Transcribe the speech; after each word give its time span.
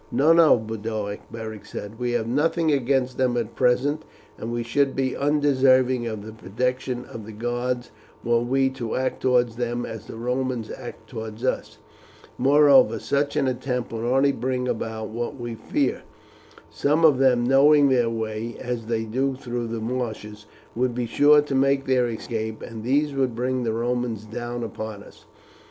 "No, 0.11 0.33
no 0.33 0.57
Boduoc," 0.57 1.19
Beric 1.31 1.63
said. 1.63 1.99
"We 1.99 2.13
have 2.13 2.25
nothing 2.25 2.71
against 2.71 3.19
them 3.19 3.37
at 3.37 3.53
present, 3.55 4.01
and 4.35 4.51
we 4.51 4.63
should 4.63 4.95
be 4.95 5.15
undeserving 5.15 6.07
of 6.07 6.25
the 6.25 6.31
protection 6.33 7.05
of 7.05 7.23
the 7.23 7.31
gods 7.31 7.91
were 8.23 8.39
we 8.41 8.71
to 8.71 8.95
act 8.95 9.21
towards 9.21 9.57
them 9.57 9.85
as 9.85 10.07
the 10.07 10.15
Romans 10.15 10.71
act 10.71 11.07
towards 11.07 11.43
us. 11.45 11.77
Moreover, 12.39 12.97
such 12.97 13.35
an 13.35 13.47
attempt 13.47 13.93
would 13.93 14.03
only 14.11 14.31
bring 14.31 14.67
about 14.67 15.09
what 15.09 15.39
we 15.39 15.53
fear. 15.53 16.01
Some 16.71 17.05
of 17.05 17.19
them, 17.19 17.43
knowing 17.43 17.89
their 17.89 18.09
way 18.09 18.57
as 18.59 18.87
they 18.87 19.03
do 19.03 19.35
through 19.35 19.67
the 19.67 19.79
marshes, 19.81 20.47
would 20.73 20.95
be 20.95 21.05
sure 21.05 21.43
to 21.43 21.53
make 21.53 21.85
their 21.85 22.07
escape, 22.07 22.63
and 22.63 22.83
these 22.83 23.13
would 23.13 23.35
bring 23.35 23.61
the 23.61 23.73
Romans 23.73 24.25
down 24.25 24.63
upon 24.63 25.03
us. 25.03 25.25